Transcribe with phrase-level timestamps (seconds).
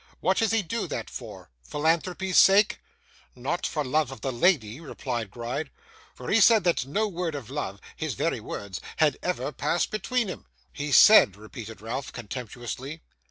[0.19, 1.51] What does he do that for?
[1.61, 2.79] Philanthropy's sake?'
[3.35, 5.69] 'Not for love of the lady,' replied Gride,
[6.15, 10.27] 'for he said that no word of love his very words had ever passed between
[10.27, 13.01] 'em.' 'He said!' repeated Ralph, contemptuously.